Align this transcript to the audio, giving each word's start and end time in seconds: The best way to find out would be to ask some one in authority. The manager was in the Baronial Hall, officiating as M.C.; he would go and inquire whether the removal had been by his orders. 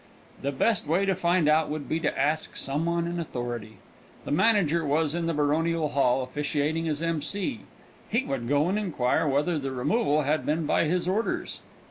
The 0.41 0.51
best 0.51 0.87
way 0.87 1.05
to 1.05 1.13
find 1.13 1.47
out 1.47 1.69
would 1.69 1.87
be 1.87 1.99
to 1.99 2.19
ask 2.19 2.55
some 2.55 2.85
one 2.87 3.05
in 3.05 3.19
authority. 3.19 3.77
The 4.25 4.31
manager 4.31 4.83
was 4.83 5.13
in 5.13 5.27
the 5.27 5.33
Baronial 5.35 5.89
Hall, 5.89 6.23
officiating 6.23 6.87
as 6.87 7.03
M.C.; 7.03 7.59
he 8.09 8.25
would 8.25 8.47
go 8.49 8.67
and 8.67 8.79
inquire 8.79 9.27
whether 9.27 9.59
the 9.59 9.69
removal 9.71 10.23
had 10.23 10.43
been 10.43 10.65
by 10.65 10.85
his 10.85 11.07
orders. 11.07 11.59